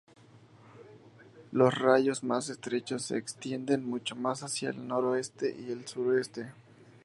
[1.51, 6.53] Los rayos más estrechos se extienden mucho más hacia el noroeste y el suroeste.